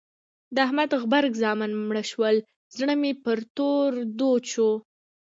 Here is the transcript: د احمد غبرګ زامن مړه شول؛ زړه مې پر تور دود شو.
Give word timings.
د 0.55 0.57
احمد 0.67 0.89
غبرګ 1.01 1.31
زامن 1.43 1.71
مړه 1.89 2.03
شول؛ 2.11 2.35
زړه 2.77 2.93
مې 3.01 3.11
پر 3.23 3.39
تور 3.55 3.89
دود 4.17 4.43
شو. 4.53 4.71